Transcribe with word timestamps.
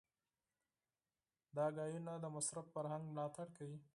دا 1.55 1.65
خبرې 1.75 1.99
د 2.23 2.25
مصرف 2.35 2.65
فرهنګ 2.73 3.03
ملاتړ 3.11 3.47
کوي. 3.57 3.77